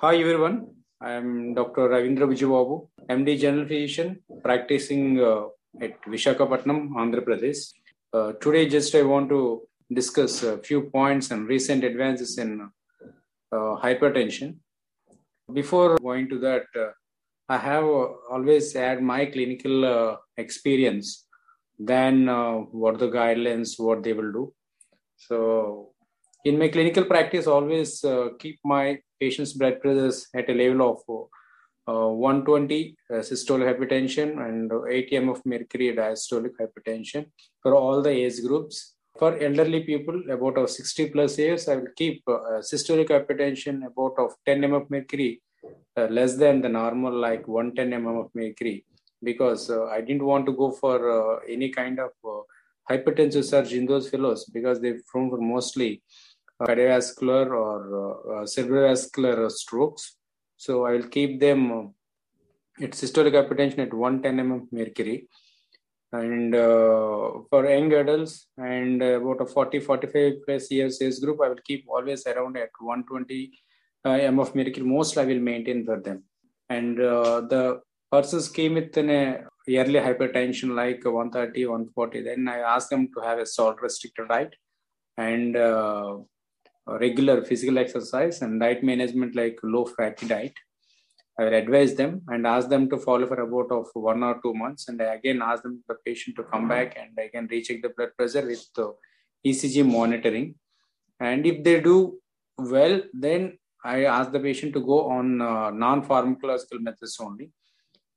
Hi 0.00 0.16
everyone, 0.16 0.56
I 1.00 1.12
am 1.12 1.54
Dr. 1.54 1.88
Ravindra 1.88 2.26
Bujji 2.30 2.46
Babu, 2.46 2.86
MD 3.08 3.40
General 3.40 3.66
Physician, 3.66 4.20
practicing 4.44 5.18
uh, 5.18 5.44
at 5.80 6.02
Vishakhapatnam, 6.02 6.90
Andhra 6.90 7.24
Pradesh. 7.26 7.72
Uh, 8.12 8.32
today, 8.32 8.68
just 8.68 8.94
I 8.94 9.00
want 9.00 9.30
to 9.30 9.62
discuss 9.90 10.42
a 10.42 10.58
few 10.58 10.82
points 10.90 11.30
and 11.30 11.48
recent 11.48 11.82
advances 11.82 12.36
in 12.36 12.60
uh, 13.50 13.76
hypertension. 13.84 14.56
Before 15.50 15.96
going 15.96 16.28
to 16.28 16.38
that, 16.40 16.66
uh, 16.78 16.90
I 17.48 17.56
have 17.56 17.84
uh, 17.84 18.08
always 18.30 18.74
had 18.74 19.00
my 19.00 19.24
clinical 19.24 19.86
uh, 19.86 20.16
experience 20.36 21.26
than 21.78 22.26
what 22.70 22.98
the 22.98 23.08
guidelines, 23.08 23.78
what 23.78 24.02
they 24.02 24.12
will 24.12 24.30
do. 24.30 24.52
So, 25.16 25.94
in 26.48 26.58
my 26.60 26.68
clinical 26.68 27.04
practice, 27.04 27.46
always 27.48 28.04
uh, 28.04 28.28
keep 28.38 28.58
my 28.64 28.98
patient's 29.20 29.52
blood 29.52 29.80
pressures 29.80 30.28
at 30.32 30.48
a 30.48 30.54
level 30.54 30.82
of 30.90 30.98
uh, 31.88 32.08
120 32.08 32.96
uh, 33.10 33.14
systolic 33.30 33.66
hypertension 33.70 34.28
and 34.46 34.70
80 34.88 35.16
mm 35.16 35.30
of 35.34 35.40
mercury 35.44 35.88
diastolic 35.96 36.52
hypertension 36.60 37.26
for 37.62 37.74
all 37.74 38.00
the 38.00 38.10
age 38.10 38.40
groups. 38.46 38.94
For 39.18 39.36
elderly 39.38 39.82
people 39.82 40.22
about 40.30 40.58
of 40.58 40.70
60 40.70 41.10
plus 41.10 41.36
years, 41.38 41.68
I 41.68 41.76
will 41.76 41.92
keep 41.96 42.22
uh, 42.28 42.60
systolic 42.70 43.08
hypertension 43.08 43.84
about 43.90 44.14
of 44.18 44.34
10 44.46 44.60
mm 44.60 44.82
of 44.82 44.90
mercury 44.90 45.42
uh, 45.96 46.06
less 46.18 46.36
than 46.36 46.60
the 46.60 46.68
normal 46.68 47.14
like 47.18 47.48
110 47.48 48.00
mm 48.00 48.24
of 48.24 48.30
mercury 48.34 48.84
because 49.24 49.68
uh, 49.68 49.86
I 49.86 50.00
didn't 50.00 50.24
want 50.24 50.46
to 50.46 50.52
go 50.52 50.70
for 50.70 50.96
uh, 51.10 51.40
any 51.48 51.70
kind 51.70 51.98
of 51.98 52.12
hypertensive 52.90 53.44
surge 53.44 53.72
in 53.72 53.86
those 53.86 54.08
fellows 54.08 54.44
because 54.52 54.78
prone 55.10 55.30
for 55.30 55.38
mostly 55.38 56.02
cardiovascular 56.60 57.46
or 57.50 58.40
uh, 58.40 58.44
cerebrovascular 58.44 59.50
strokes. 59.50 60.16
So 60.56 60.86
I 60.86 60.92
will 60.92 61.08
keep 61.08 61.40
them 61.40 61.94
at 62.80 62.90
systolic 62.92 63.32
hypertension 63.32 63.78
at 63.78 63.92
110 63.92 64.36
mm 64.36 64.56
of 64.56 64.72
mercury. 64.72 65.28
And 66.12 66.54
uh, 66.54 67.42
for 67.50 67.68
young 67.68 67.92
adults 67.92 68.46
and 68.56 69.02
about 69.02 69.40
a 69.40 69.46
40 69.46 69.80
45 69.80 70.32
plus 70.46 70.70
years 70.70 71.02
age 71.02 71.20
group, 71.20 71.40
I 71.42 71.48
will 71.48 71.64
keep 71.64 71.84
always 71.88 72.26
around 72.26 72.56
at 72.56 72.70
120 72.78 73.52
uh, 74.04 74.40
of 74.40 74.54
mercury. 74.54 74.86
Most 74.86 75.18
I 75.18 75.24
will 75.24 75.40
maintain 75.40 75.84
for 75.84 76.00
them. 76.00 76.24
And 76.68 77.00
uh, 77.00 77.42
the 77.42 77.80
persons 78.10 78.48
came 78.48 78.74
with 78.74 78.96
an 78.96 79.10
early 79.10 80.00
hypertension 80.00 80.74
like 80.74 81.04
130, 81.04 81.66
140. 81.66 82.22
Then 82.22 82.48
I 82.48 82.58
ask 82.58 82.88
them 82.88 83.08
to 83.14 83.20
have 83.20 83.38
a 83.38 83.46
salt 83.46 83.82
restricted 83.82 84.28
diet 84.28 84.54
and 85.16 85.56
uh, 85.56 86.18
regular 86.86 87.42
physical 87.44 87.78
exercise 87.78 88.42
and 88.42 88.60
diet 88.60 88.82
management 88.82 89.34
like 89.34 89.58
low 89.62 89.84
fat 89.84 90.16
diet. 90.28 90.54
I 91.38 91.44
will 91.44 91.54
advise 91.54 91.94
them 91.94 92.22
and 92.28 92.46
ask 92.46 92.68
them 92.68 92.88
to 92.88 92.96
follow 92.96 93.26
for 93.26 93.40
about 93.40 93.70
of 93.70 93.88
one 93.92 94.22
or 94.22 94.40
two 94.42 94.54
months. 94.54 94.88
And 94.88 95.02
I 95.02 95.16
again 95.16 95.42
ask 95.42 95.62
them 95.62 95.82
the 95.86 95.96
patient 96.06 96.36
to 96.36 96.44
come 96.44 96.66
back 96.68 96.96
and 96.98 97.10
I 97.18 97.28
can 97.28 97.46
recheck 97.48 97.82
the 97.82 97.90
blood 97.90 98.10
pressure 98.16 98.46
with 98.46 98.64
the 98.74 98.94
ECG 99.46 99.84
monitoring. 99.84 100.54
And 101.20 101.46
if 101.46 101.62
they 101.62 101.80
do 101.80 102.18
well, 102.56 103.02
then 103.12 103.58
I 103.84 104.04
ask 104.04 104.32
the 104.32 104.40
patient 104.40 104.72
to 104.74 104.80
go 104.80 105.08
on 105.10 105.42
uh, 105.42 105.70
non-pharmacological 105.70 106.80
methods 106.80 107.18
only. 107.20 107.52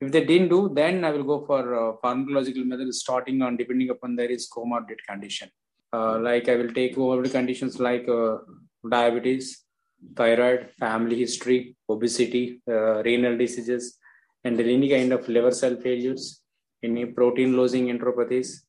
If 0.00 0.12
they 0.12 0.24
didn't 0.24 0.48
do, 0.50 0.70
then 0.72 1.04
I 1.04 1.10
will 1.10 1.24
go 1.24 1.44
for 1.44 1.62
uh, 1.74 1.92
pharmacological 2.02 2.64
methods 2.64 3.00
starting 3.00 3.42
on 3.42 3.56
depending 3.56 3.90
upon 3.90 4.14
their 4.14 4.30
is 4.30 4.48
comorbid 4.48 4.98
condition. 5.08 5.50
Uh, 5.92 6.18
like 6.20 6.48
I 6.48 6.54
will 6.54 6.72
take 6.72 6.96
over 6.96 7.22
the 7.22 7.30
conditions 7.30 7.80
like 7.80 8.08
uh, 8.08 8.38
diabetes, 8.88 9.64
thyroid, 10.16 10.70
family 10.78 11.16
history, 11.18 11.76
obesity, 11.88 12.60
uh, 12.68 13.02
renal 13.02 13.36
diseases, 13.36 13.98
and 14.44 14.60
any 14.60 14.88
kind 14.88 15.12
of 15.12 15.28
liver 15.28 15.50
cell 15.50 15.76
failures, 15.76 16.42
any 16.82 17.04
protein 17.06 17.56
losing 17.56 17.86
enteropathies. 17.86 18.60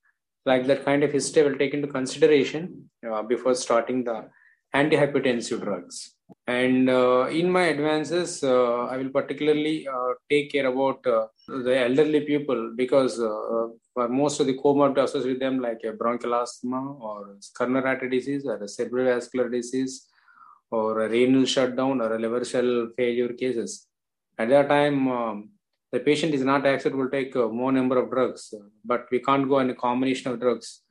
Like 0.46 0.66
that 0.68 0.86
kind 0.86 1.04
of 1.04 1.12
history 1.12 1.44
will 1.44 1.58
take 1.58 1.74
into 1.74 1.88
consideration 1.88 2.90
uh, 3.10 3.22
before 3.22 3.56
starting 3.56 4.04
the 4.04 4.30
antihypertensive 4.76 5.62
drugs. 5.62 6.16
And 6.48 6.90
uh, 6.90 7.28
in 7.32 7.50
my 7.50 7.66
advances, 7.66 8.44
uh, 8.44 8.86
I 8.86 8.98
will 8.98 9.10
particularly 9.10 9.88
uh, 9.88 10.14
take 10.30 10.52
care 10.52 10.68
about 10.68 11.06
uh, 11.06 11.28
the 11.48 11.78
elderly 11.86 12.22
people 12.22 12.74
because 12.76 13.20
uh, 13.20 13.68
for 13.94 14.08
most 14.10 14.40
of 14.40 14.48
the 14.48 14.58
comorbid 14.58 15.04
associated 15.04 15.34
with 15.34 15.40
them, 15.40 15.60
like 15.60 15.82
bronchial 15.98 16.36
asthma 16.36 16.94
or 16.94 17.38
coronary 17.58 17.90
artery 17.90 18.10
disease 18.10 18.46
or 18.46 18.56
a 18.56 18.70
cerebrovascular 18.76 19.52
disease 19.52 20.08
or 20.72 21.08
renal 21.08 21.46
shutdown 21.46 22.02
or 22.02 22.20
liver 22.20 22.44
cell 22.44 22.90
failure 22.98 23.34
cases. 23.34 23.88
At 24.38 24.50
that 24.50 24.70
time, 24.70 25.08
um, 25.08 25.50
the 25.92 26.00
patient 26.00 26.34
is 26.34 26.44
not 26.44 26.66
acceptable 26.66 27.10
to 27.10 27.12
take 27.12 27.36
more 27.36 27.72
number 27.72 27.98
of 27.98 28.12
drugs, 28.12 28.54
but 28.86 29.08
we 29.12 29.20
can't 29.20 29.50
go 29.50 29.60
on 29.60 29.70
a 29.72 29.76
combination 29.76 30.32
of 30.32 30.40
drugs. 30.40 30.82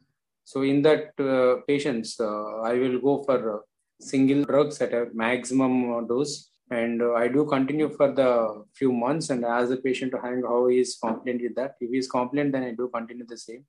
So 0.45 0.63
in 0.63 0.83
that 0.83 1.13
uh, 1.21 1.63
patients, 1.67 2.19
uh, 2.21 2.61
I 2.63 2.75
will 2.75 2.99
go 3.01 3.23
for 3.23 3.65
single 4.01 4.45
drugs 4.45 4.81
at 4.81 4.93
a 4.93 5.09
maximum 5.13 6.07
dose. 6.07 6.51
And 6.71 7.01
uh, 7.01 7.15
I 7.15 7.29
do 7.29 7.47
continue 7.47 7.89
for 7.89 8.13
the 8.13 8.65
few 8.75 8.93
months 8.93 9.31
and 9.31 9.45
ask 9.45 9.71
the 9.71 9.79
patient 9.79 10.13
to 10.13 10.21
hang 10.21 10.43
how 10.43 10.67
he 10.67 10.81
is 10.81 10.99
compliant 11.03 11.43
with 11.43 11.55
that. 11.57 11.77
If 11.81 11.91
he 11.91 11.99
is 11.99 12.11
compliant, 12.11 12.53
then 12.53 12.63
I 12.63 12.73
do 12.73 12.91
continue 12.93 13.27
the 13.27 13.39
same. 13.39 13.65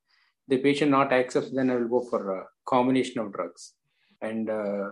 The 0.48 0.58
patient 0.58 0.92
not 0.92 1.14
accepts, 1.14 1.52
then 1.52 1.70
I 1.70 1.76
will 1.76 1.88
go 1.88 2.02
for 2.02 2.40
a 2.40 2.46
combination 2.66 3.22
of 3.22 3.32
drugs. 3.32 3.74
And 4.22 4.50
uh, 4.50 4.90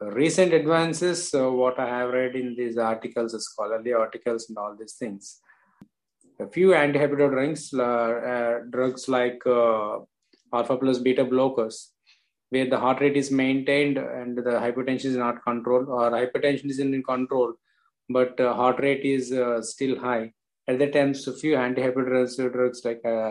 recent 0.00 0.52
advances, 0.52 1.34
uh, 1.34 1.50
what 1.50 1.80
I 1.80 1.88
have 1.88 2.10
read 2.10 2.36
in 2.36 2.54
these 2.54 2.78
articles, 2.78 3.34
scholarly 3.44 3.92
articles, 3.92 4.48
and 4.48 4.58
all 4.58 4.76
these 4.78 4.92
things. 4.92 5.40
A 6.38 6.46
few 6.46 6.68
antihypertensive 6.68 7.30
drugs, 7.30 7.74
uh, 7.74 8.58
drugs 8.70 9.08
like 9.08 9.44
uh, 9.44 9.98
alpha 10.52 10.76
plus 10.76 10.98
beta 10.98 11.24
blockers, 11.24 11.88
where 12.50 12.68
the 12.68 12.78
heart 12.78 13.00
rate 13.00 13.16
is 13.16 13.30
maintained 13.30 13.98
and 13.98 14.36
the 14.38 14.56
hypertension 14.64 15.06
is 15.06 15.16
not 15.16 15.42
controlled, 15.44 15.88
or 15.88 16.10
hypertension 16.10 16.70
is 16.70 16.78
in 16.78 17.02
control, 17.02 17.54
but 18.08 18.38
uh, 18.40 18.54
heart 18.54 18.80
rate 18.80 19.04
is 19.04 19.32
uh, 19.32 19.60
still 19.62 19.98
high. 19.98 20.32
At 20.66 20.78
that 20.80 20.92
time, 20.92 21.14
few 21.14 21.54
antihypertensive 21.56 22.52
drugs 22.52 22.84
like 22.84 23.00
uh, 23.04 23.30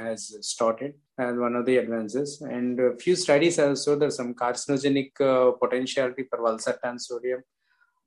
has 0.00 0.36
started 0.40 0.94
as 1.18 1.36
one 1.36 1.54
of 1.54 1.66
the 1.66 1.76
advances. 1.76 2.40
And 2.40 2.80
a 2.80 2.96
few 2.96 3.14
studies 3.14 3.58
also 3.58 3.94
there's 3.94 4.16
some 4.16 4.34
carcinogenic 4.34 5.20
uh, 5.20 5.52
potentiality 5.52 6.24
for 6.28 6.38
valsartan 6.38 6.98
sodium 6.98 7.42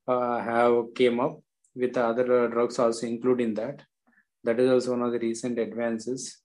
uh, 0.08 0.40
have 0.40 0.86
came 0.96 1.20
up 1.20 1.40
with 1.76 1.96
other 1.96 2.48
drugs 2.48 2.80
also 2.80 3.06
including 3.06 3.54
that. 3.54 3.84
That 4.44 4.60
is 4.60 4.72
also 4.72 4.92
one 4.92 5.04
of 5.04 5.12
the 5.12 5.20
recent 5.20 5.60
advances. 5.60 6.40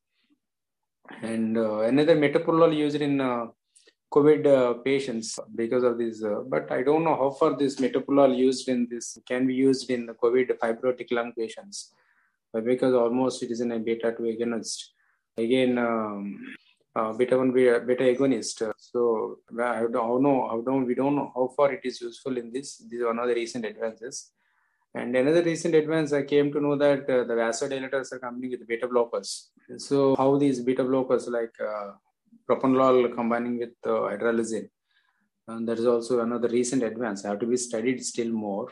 And 1.22 1.56
uh, 1.56 1.80
another 1.80 2.16
metoprolol 2.16 2.76
used 2.76 3.00
in 3.00 3.20
uh, 3.20 3.46
COVID 4.14 4.46
uh, 4.46 4.74
patients 4.74 5.38
because 5.54 5.82
of 5.82 5.98
this. 5.98 6.22
Uh, 6.22 6.40
but 6.46 6.70
I 6.70 6.82
don't 6.82 7.04
know 7.04 7.16
how 7.16 7.30
far 7.30 7.56
this 7.56 7.76
metoprolol 7.76 8.36
used 8.36 8.68
in 8.68 8.86
this 8.90 9.18
can 9.26 9.46
be 9.46 9.54
used 9.54 9.90
in 9.90 10.06
the 10.06 10.14
COVID 10.14 10.58
fibrotic 10.58 11.10
lung 11.10 11.32
patients, 11.32 11.92
because 12.64 12.94
almost 12.94 13.42
it 13.42 13.50
is 13.50 13.60
in 13.60 13.72
a 13.72 13.78
beta 13.78 14.14
2 14.16 14.22
agonist. 14.22 14.84
Again, 15.36 15.78
um, 15.78 16.54
uh, 16.94 17.12
beta 17.12 17.36
1 17.36 17.52
beta 17.52 18.04
agonist. 18.04 18.72
So 18.78 19.38
I 19.60 19.80
don't 19.80 20.22
know 20.22 20.48
how 20.48 20.60
don't 20.60 20.86
we 20.86 20.94
don't 20.94 21.16
know 21.16 21.32
how 21.34 21.48
far 21.56 21.72
it 21.72 21.80
is 21.84 22.00
useful 22.00 22.36
in 22.36 22.52
this. 22.52 22.76
This 22.78 23.00
is 23.00 23.04
one 23.04 23.18
of 23.18 23.28
the 23.28 23.34
recent 23.34 23.64
advances. 23.64 24.30
And 24.96 25.16
another 25.16 25.42
recent 25.42 25.74
advance, 25.74 26.12
I 26.12 26.22
came 26.22 26.52
to 26.52 26.60
know 26.60 26.76
that 26.76 27.10
uh, 27.10 27.24
the 27.24 27.34
vasodilators 27.34 28.12
are 28.12 28.20
coming 28.20 28.48
with 28.48 28.66
beta 28.68 28.86
blockers. 28.86 29.48
So 29.78 30.14
how 30.14 30.36
these 30.36 30.60
beta 30.60 30.84
blockers 30.84 31.28
like 31.28 31.54
uh, 31.60 31.94
propranolol 32.48 33.14
combining 33.14 33.58
with 33.58 33.74
uh, 33.86 34.10
hydralazine, 34.10 34.68
and 35.48 35.68
that 35.68 35.78
is 35.78 35.86
also 35.86 36.20
another 36.20 36.48
recent 36.48 36.82
advance. 36.82 37.24
I 37.24 37.28
Have 37.30 37.40
to 37.40 37.46
be 37.46 37.56
studied 37.56 38.04
still 38.04 38.30
more. 38.30 38.68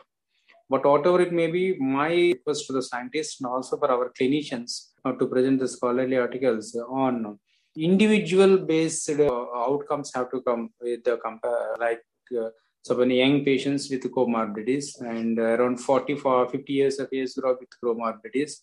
But 0.70 0.87
whatever 0.87 1.20
it 1.20 1.32
may 1.32 1.49
be, 1.49 1.76
my 1.79 2.09
request 2.09 2.67
to 2.67 2.73
the 2.73 2.82
scientists 2.82 3.41
and 3.41 3.50
also 3.50 3.76
for 3.76 3.91
our 3.91 4.11
clinicians 4.19 4.93
uh, 5.05 5.12
to 5.12 5.26
present 5.26 5.61
the 5.61 5.69
scholarly 5.69 6.17
articles 6.17 6.75
on 6.88 7.38
individual 7.76 8.59
based 8.59 9.11
uh, 9.11 9.44
outcomes 9.55 10.12
have 10.14 10.31
to 10.31 10.41
come 10.43 10.70
with 10.81 11.03
the 11.05 11.17
compare 11.25 11.75
like 11.79 12.03
uh, 12.38 12.49
so 12.82 12.94
many 12.94 13.19
young 13.19 13.44
patients 13.44 13.88
with 13.91 14.03
comorbidities 14.12 15.00
and 15.00 15.38
around 15.38 15.79
40 15.79 16.17
for 16.17 16.49
50 16.49 16.73
years 16.73 16.99
of 16.99 17.09
age 17.12 17.35
group 17.35 17.61
with 17.61 17.69
comorbidities 17.82 18.61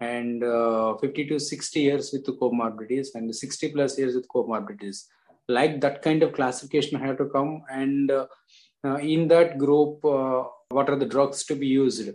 and 0.00 0.44
uh, 0.44 0.96
50 0.96 1.26
to 1.28 1.40
60 1.40 1.80
years 1.80 2.12
with 2.12 2.26
comorbidities 2.26 3.08
and 3.14 3.34
60 3.34 3.72
plus 3.72 3.98
years 3.98 4.14
with 4.14 4.28
comorbidities. 4.28 5.04
Like 5.48 5.80
that 5.80 6.02
kind 6.02 6.22
of 6.22 6.32
classification 6.32 7.00
have 7.00 7.18
to 7.18 7.26
come 7.26 7.62
and 7.70 8.10
uh, 8.10 8.26
uh, 8.84 8.96
in 8.96 9.28
that 9.28 9.58
group 9.58 10.04
uh, 10.04 10.44
what 10.68 10.88
are 10.88 10.96
the 10.96 11.06
drugs 11.06 11.44
to 11.46 11.54
be 11.54 11.66
used? 11.66 12.10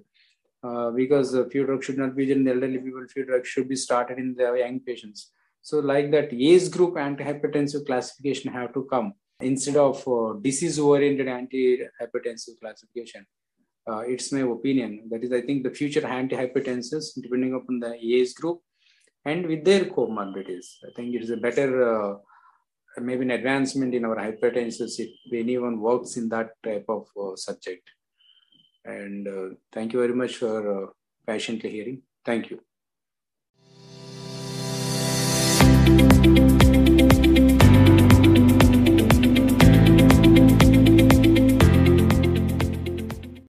Uh, 0.64 0.92
because 0.92 1.34
a 1.34 1.50
few 1.50 1.66
drugs 1.66 1.86
should 1.86 1.98
not 1.98 2.16
be 2.16 2.32
in 2.32 2.48
elderly 2.48 2.78
people 2.78 3.06
few 3.08 3.26
drugs 3.26 3.50
should 3.50 3.68
be 3.68 3.76
started 3.76 4.18
in 4.18 4.34
the 4.36 4.54
young 4.54 4.80
patients. 4.80 5.32
So 5.62 5.80
like 5.80 6.12
that 6.12 6.32
age 6.32 6.72
group 6.72 6.94
antihypertensive 6.94 7.86
classification 7.86 8.54
have 8.54 8.74
to 8.74 8.88
come 8.90 9.14
instead 9.42 9.76
of 9.76 10.06
disease 10.42 10.80
oriented 10.80 11.28
antihypertensive 11.28 12.60
classification 12.62 13.26
Uh, 13.90 14.00
it's 14.00 14.32
my 14.32 14.42
opinion. 14.42 15.08
That 15.10 15.24
is, 15.24 15.32
I 15.32 15.42
think 15.42 15.64
the 15.64 15.72
future 15.72 16.02
antihypertensives, 16.02 17.22
depending 17.22 17.54
upon 17.54 17.80
the 17.80 17.94
age 17.94 18.34
group 18.36 18.62
and 19.26 19.46
with 19.46 19.64
their 19.64 19.86
comorbidities. 19.86 20.68
I 20.88 20.92
think 20.96 21.16
it 21.16 21.24
is 21.24 21.30
a 21.30 21.38
better, 21.38 21.70
uh, 21.92 22.18
maybe 22.98 23.24
an 23.24 23.32
advancement 23.32 23.94
in 23.94 24.06
our 24.06 24.16
hypertensives 24.16 25.00
if 25.00 25.12
anyone 25.34 25.80
works 25.80 26.18
in 26.18 26.30
that 26.30 26.52
type 26.64 26.86
of 26.88 27.08
uh, 27.22 27.36
subject. 27.36 27.90
And 28.86 29.28
uh, 29.28 29.56
thank 29.72 29.94
you 29.94 30.00
very 30.00 30.16
much 30.16 30.38
for 30.38 30.86
uh, 30.86 30.88
patiently 31.26 31.70
hearing. 31.70 32.02
Thank 32.26 32.52
you. 32.52 32.60